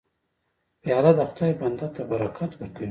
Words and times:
پیاله 0.83 1.11
د 1.15 1.19
خدای 1.29 1.51
بنده 1.61 1.87
ته 1.95 2.01
برکت 2.11 2.51
ورکوي. 2.55 2.77